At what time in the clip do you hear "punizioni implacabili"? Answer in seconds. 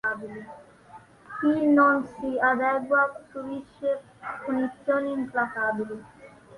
4.45-6.03